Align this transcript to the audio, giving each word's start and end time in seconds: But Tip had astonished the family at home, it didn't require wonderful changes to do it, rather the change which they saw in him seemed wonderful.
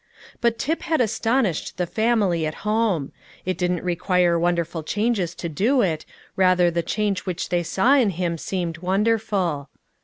But 0.41 0.57
Tip 0.57 0.81
had 0.81 0.99
astonished 0.99 1.77
the 1.77 1.85
family 1.85 2.47
at 2.47 2.55
home, 2.65 3.11
it 3.45 3.55
didn't 3.55 3.83
require 3.83 4.39
wonderful 4.39 4.81
changes 4.81 5.35
to 5.35 5.47
do 5.47 5.83
it, 5.83 6.07
rather 6.35 6.71
the 6.71 6.81
change 6.81 7.27
which 7.27 7.49
they 7.49 7.61
saw 7.61 7.93
in 7.93 8.09
him 8.09 8.39
seemed 8.39 8.79
wonderful. 8.79 9.69